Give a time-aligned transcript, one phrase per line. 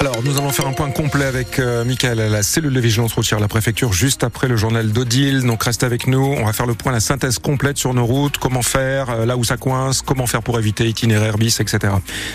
[0.00, 3.12] Alors, nous allons faire un point complet avec euh, Michael à la cellule de vigilance
[3.12, 5.42] routière la préfecture juste après le journal d'Odile.
[5.42, 6.34] Donc, restez avec nous.
[6.38, 9.36] On va faire le point, la synthèse complète sur nos routes, comment faire, euh, là
[9.36, 11.92] où ça coince, comment faire pour éviter itinéraire bis, etc.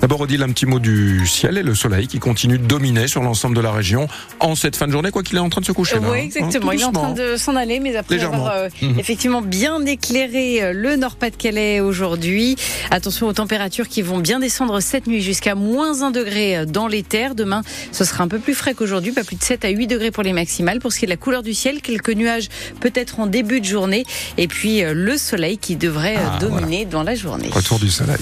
[0.00, 3.22] D'abord, Odile, un petit mot du ciel et le soleil qui continue de dominer sur
[3.22, 4.08] l'ensemble de la région
[4.40, 5.96] en cette fin de journée, quoi qu'il est en train de se coucher.
[5.96, 6.22] Là, oui, hein.
[6.24, 6.70] exactement.
[6.70, 8.46] Hein, Il est en train de s'en aller, mais après Légèrement.
[8.46, 8.98] avoir euh, Mhm.
[8.98, 12.56] effectivement bien éclairé euh, le Nord-Pas-de-Calais aujourd'hui.
[12.90, 17.02] Attention aux températures qui vont bien descendre cette nuit jusqu'à moins 1 degré dans les
[17.02, 17.34] terres.
[17.34, 17.62] Demain,
[17.92, 20.22] ce sera un peu plus frais qu'aujourd'hui, pas plus de 7 à 8 degrés pour
[20.22, 20.78] les maximales.
[20.78, 22.48] Pour ce qui est de la couleur du ciel, quelques nuages
[22.80, 24.04] peut-être en début de journée.
[24.38, 27.48] Et puis euh, le soleil qui devrait euh, Ah, dominer dans la journée.
[27.52, 28.16] Retour du soleil.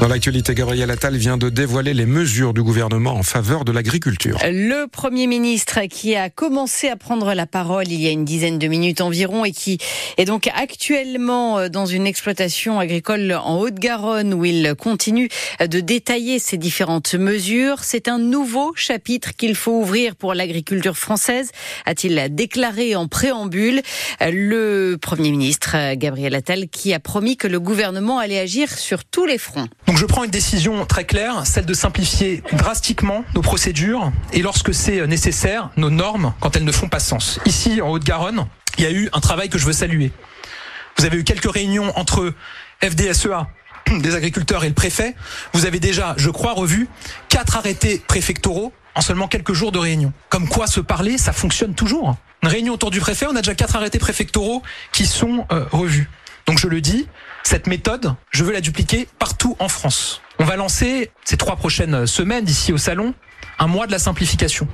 [0.00, 4.38] Dans l'actualité, Gabriel Attal vient de dévoiler les mesures du gouvernement en faveur de l'agriculture.
[4.44, 8.60] Le Premier ministre qui a commencé à prendre la parole il y a une dizaine
[8.60, 9.78] de minutes environ et qui
[10.16, 15.28] est donc actuellement euh, dans une exploitation agricole en Haute-Garonne où il continue
[15.60, 17.82] de détailler ces différentes mesures.
[17.82, 21.50] C'est un nouveau chapitre qu'il faut ouvrir pour l'agriculture française,
[21.86, 23.82] a-t-il déclaré en préambule.
[24.22, 28.70] Euh, Le Premier ministre euh, Gabriel Attal qui a promis que le gouvernement allait agir
[28.78, 29.66] sur tous les fronts.
[29.88, 34.74] Donc je prends une décision très claire, celle de simplifier drastiquement nos procédures et lorsque
[34.74, 37.40] c'est nécessaire, nos normes quand elles ne font pas sens.
[37.46, 40.12] Ici, en Haute-Garonne, il y a eu un travail que je veux saluer.
[40.98, 42.34] Vous avez eu quelques réunions entre
[42.84, 43.46] FDSEA,
[43.88, 45.14] E des agriculteurs et le préfet.
[45.54, 46.86] Vous avez déjà, je crois, revu
[47.30, 50.12] quatre arrêtés préfectoraux en seulement quelques jours de réunion.
[50.28, 52.14] Comme quoi se parler, ça fonctionne toujours.
[52.42, 56.10] Une réunion autour du préfet, on a déjà quatre arrêtés préfectoraux qui sont euh, revus.
[56.48, 57.06] Donc je le dis,
[57.42, 60.22] cette méthode, je veux la dupliquer partout en France.
[60.38, 63.12] On va lancer ces trois prochaines semaines d'ici au salon
[63.58, 64.66] un mois de la simplification.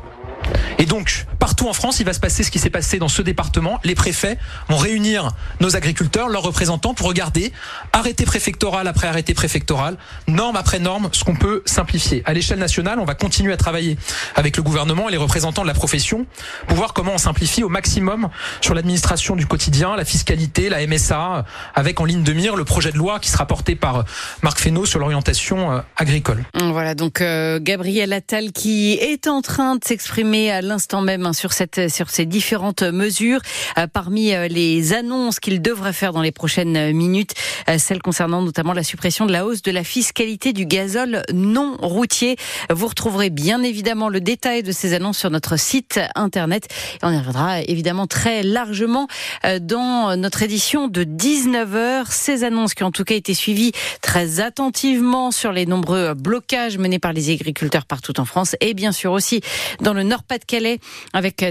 [0.78, 3.20] Et donc, partout en France, il va se passer ce qui s'est passé dans ce
[3.20, 3.78] département.
[3.84, 4.38] Les préfets
[4.70, 5.28] vont réunir
[5.60, 7.52] nos agriculteurs, leurs représentants, pour regarder
[7.92, 12.22] arrêté préfectoral après arrêté préfectoral, norme après norme, ce qu'on peut simplifier.
[12.24, 13.98] À l'échelle nationale, on va continuer à travailler
[14.36, 16.24] avec le gouvernement et les représentants de la profession
[16.66, 18.30] pour voir comment on simplifie au maximum
[18.62, 21.44] sur l'administration du quotidien, la fiscalité, la MSA,
[21.74, 24.06] avec en ligne de mire le projet de loi qui sera porté par
[24.42, 26.42] Marc Fesneau sur l'orientation euh, agricole.
[26.54, 31.52] Voilà donc euh, Gabriel Attal qui est en train de s'exprimer à l'instant même sur
[31.52, 33.40] cette sur ces différentes mesures.
[33.78, 37.34] Euh, parmi euh, les annonces qu'il devrait faire dans les prochaines minutes,
[37.68, 41.76] euh, celle concernant notamment la suppression de la hausse de la fiscalité du gazole non
[41.80, 42.36] routier.
[42.70, 46.68] Vous retrouverez bien évidemment le détail de ces annonces sur notre site internet
[47.02, 49.08] et on y reviendra évidemment très largement
[49.60, 52.06] dans notre édition de 19h.
[52.10, 53.72] Ces annonces qui ont en tout cas été suivies
[54.02, 58.92] très attentivement sur les nombreux blocages menés par les agriculteurs partout en France et bien
[58.92, 59.40] sûr aussi
[59.80, 60.78] dans le Nord-Pas-de-Calais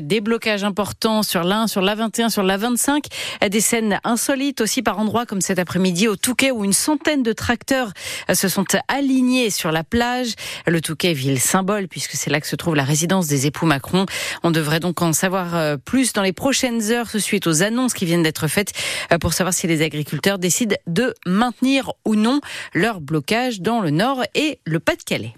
[0.01, 3.05] des blocages importants sur l'A1, sur l'A21, sur l'A25,
[3.49, 7.33] des scènes insolites aussi par endroits comme cet après-midi au Touquet où une centaine de
[7.33, 7.91] tracteurs
[8.33, 10.33] se sont alignés sur la plage.
[10.67, 14.05] Le Touquet, ville symbole puisque c'est là que se trouve la résidence des époux Macron.
[14.43, 18.05] On devrait donc en savoir euh, plus dans les prochaines heures suite aux annonces qui
[18.05, 18.73] viennent d'être faites
[19.11, 22.41] euh, pour savoir si les agriculteurs décident de maintenir ou non
[22.73, 25.33] leur blocage dans le Nord et le Pas-de-Calais.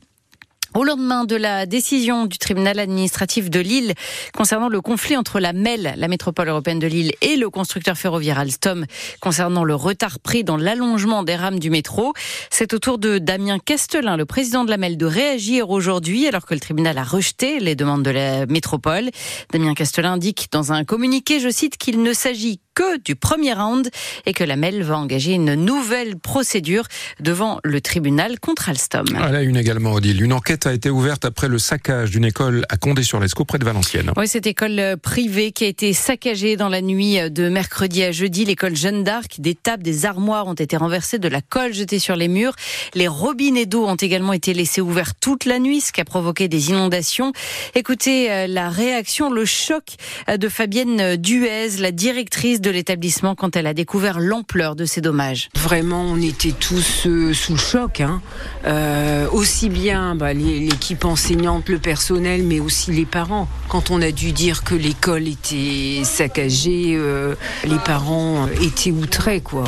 [0.75, 3.93] Au lendemain de la décision du tribunal administratif de Lille
[4.33, 8.39] concernant le conflit entre la MEL, la métropole européenne de Lille, et le constructeur ferroviaire
[8.39, 8.85] Alstom
[9.21, 12.11] concernant le retard pris dans l'allongement des rames du métro,
[12.49, 16.45] c'est au tour de Damien Castelin, le président de la MEL, de réagir aujourd'hui alors
[16.45, 19.11] que le tribunal a rejeté les demandes de la métropole.
[19.53, 23.89] Damien Castelin indique dans un communiqué, je cite, qu'il ne s'agit que du premier round
[24.25, 26.83] et que la MEL va engager une nouvelle procédure
[27.19, 29.05] devant le tribunal contre Alstom.
[29.15, 30.21] À la une également, Odile.
[30.21, 34.11] Une enquête a été ouverte après le saccage d'une école à Condé-sur-Lescaut, près de Valenciennes.
[34.17, 38.45] Oui, cette école privée qui a été saccagée dans la nuit de mercredi à jeudi,
[38.45, 42.15] l'école Jeanne d'Arc, des tables, des armoires ont été renversées, de la colle jetée sur
[42.15, 42.55] les murs.
[42.93, 46.47] Les robinets d'eau ont également été laissés ouverts toute la nuit, ce qui a provoqué
[46.47, 47.31] des inondations.
[47.73, 49.95] Écoutez euh, la réaction, le choc
[50.27, 55.49] de Fabienne Duez, la directrice de l'établissement, quand elle a découvert l'ampleur de ces dommages.
[55.55, 58.21] Vraiment, on était tous euh, sous choc, hein.
[58.65, 63.47] Euh, aussi bien bah, l'équipe enseignante, le personnel, mais aussi les parents.
[63.69, 67.35] Quand on a dû dire que l'école était saccagée, euh,
[67.65, 69.65] les parents étaient outrés, quoi.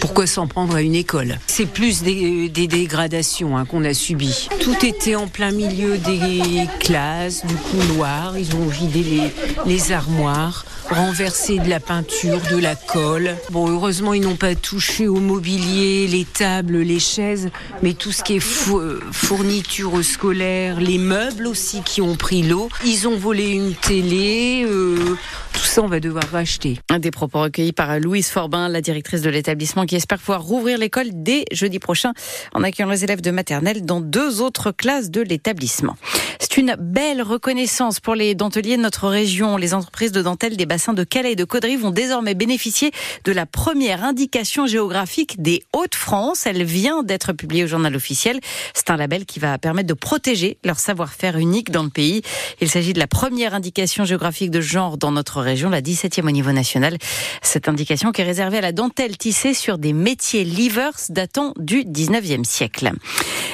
[0.00, 1.38] Pourquoi s'en prendre à une école?
[1.46, 4.48] C'est plus des, dégradations hein, qu'on a subies.
[4.60, 8.38] Tout était en plein milieu des classes, du couloir.
[8.38, 9.20] Ils ont vidé
[9.66, 13.36] les armoires, renversé de la peinture de la colle.
[13.50, 17.50] Bon, heureusement, ils n'ont pas touché au mobilier, les tables, les chaises,
[17.82, 22.68] mais tout ce qui est fourniture scolaire, les meubles aussi qui ont pris l'eau.
[22.86, 24.64] Ils ont volé une télé.
[24.64, 25.16] Euh,
[25.52, 26.78] tout ça, on va devoir racheter.
[26.98, 31.08] Des propos recueillis par Louise Forbin, la directrice de l'établissement, qui espère pouvoir rouvrir l'école
[31.12, 32.12] dès jeudi prochain
[32.54, 35.96] en accueillant les élèves de maternelle dans deux autres classes de l'établissement.
[36.44, 39.56] C'est une belle reconnaissance pour les denteliers de notre région.
[39.56, 42.90] Les entreprises de dentelle des bassins de Calais et de Caudry vont désormais bénéficier
[43.24, 46.44] de la première indication géographique des Hauts-de-France.
[46.44, 48.40] Elle vient d'être publiée au journal officiel.
[48.74, 52.20] C'est un label qui va permettre de protéger leur savoir-faire unique dans le pays.
[52.60, 56.30] Il s'agit de la première indication géographique de genre dans notre région, la 17e au
[56.30, 56.98] niveau national.
[57.40, 61.84] Cette indication qui est réservée à la dentelle tissée sur des métiers livers datant du
[61.84, 62.92] 19e siècle.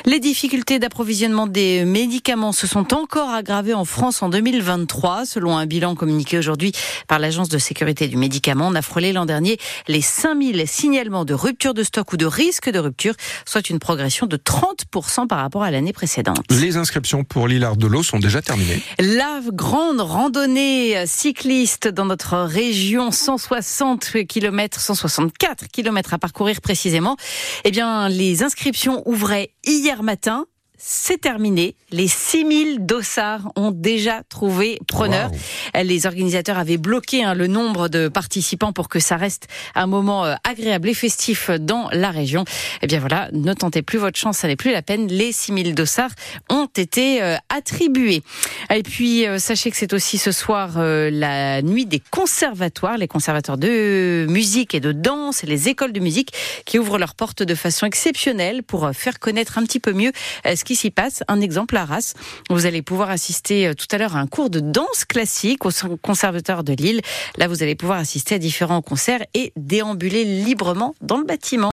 [0.07, 5.67] Les difficultés d'approvisionnement des médicaments se sont encore aggravées en France en 2023, selon un
[5.67, 6.73] bilan communiqué aujourd'hui
[7.09, 8.69] par l'Agence de sécurité du médicament.
[8.69, 12.71] On a frôlé l'an dernier les 5000 signalements de rupture de stock ou de risque
[12.71, 16.45] de rupture, soit une progression de 30% par rapport à l'année précédente.
[16.51, 18.83] Les inscriptions pour l'Hilar de l'eau sont déjà terminées.
[18.99, 27.17] La grande randonnée cycliste dans notre région, 160 km, 164 km à parcourir précisément.
[27.65, 30.47] Eh bien, les inscriptions ouvraient hier matin
[30.83, 31.77] c'est terminé.
[31.91, 35.31] Les 6000 dossards ont déjà trouvé preneur.
[35.75, 40.25] Les organisateurs avaient bloqué hein, le nombre de participants pour que ça reste un moment
[40.25, 42.45] euh, agréable et festif dans la région.
[42.81, 45.09] Eh bien voilà, ne tentez plus votre chance, ça n'est plus la peine.
[45.09, 46.13] Les 6000 dossards
[46.49, 48.23] ont été euh, attribués.
[48.75, 53.59] Et puis, euh, sachez que c'est aussi ce soir la nuit des conservatoires, les conservatoires
[53.59, 56.33] de musique et de danse et les écoles de musique
[56.65, 60.13] qui ouvrent leurs portes de façon exceptionnelle pour faire connaître un petit peu mieux
[60.45, 61.25] ce qui s'y passe.
[61.27, 62.15] Un exemple à Arras.
[62.49, 65.71] Vous allez pouvoir assister euh, tout à l'heure à un cours de danse classique au
[66.01, 67.01] Conservatoire de Lille.
[67.39, 71.69] Là, vous allez pouvoir assister à différents concerts et déambuler librement dans le bâtiment.